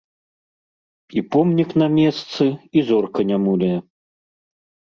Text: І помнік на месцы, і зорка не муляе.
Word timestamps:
І 1.21 1.23
помнік 1.35 1.69
на 1.83 1.87
месцы, 1.99 2.49
і 2.81 2.85
зорка 2.89 3.29
не 3.33 3.37
муляе. 3.47 3.73